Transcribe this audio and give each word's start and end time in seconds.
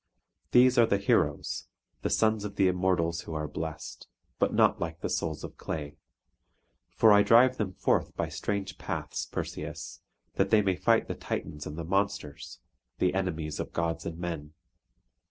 These 0.49 0.79
are 0.79 0.87
the 0.87 0.97
heroes, 0.97 1.67
the 2.01 2.09
sons 2.09 2.43
of 2.43 2.55
the 2.55 2.67
Immortals 2.67 3.21
who 3.21 3.35
are 3.35 3.47
blest, 3.47 4.07
but 4.39 4.51
not 4.51 4.79
like 4.81 5.01
the 5.01 5.09
souls 5.11 5.43
of 5.43 5.57
clay. 5.57 5.95
For 6.95 7.13
I 7.13 7.21
drive 7.21 7.57
them 7.57 7.73
forth 7.75 8.15
by 8.15 8.27
strange 8.27 8.79
paths, 8.79 9.27
Perseus, 9.27 10.01
that 10.37 10.49
they 10.49 10.63
may 10.63 10.75
fight 10.75 11.07
the 11.07 11.13
Titans 11.13 11.67
and 11.67 11.77
the 11.77 11.83
monsters, 11.85 12.57
the 12.97 13.13
enemies 13.13 13.59
of 13.59 13.73
gods 13.73 14.03
and 14.03 14.17
men. 14.17 14.55